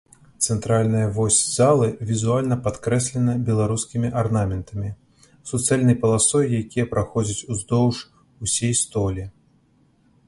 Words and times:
Цэнтральная 0.43 1.09
вось 1.17 1.35
залы 1.57 1.89
візуальна 2.11 2.57
падкрэслена 2.67 3.35
беларускімі 3.51 4.11
арнаментамі, 4.23 4.89
суцэльнай 5.51 6.01
паласой 6.07 6.51
якія 6.65 6.89
праходзяць 6.95 7.47
уздоўж 7.57 8.03
усей 8.49 8.73
столі. 8.85 9.31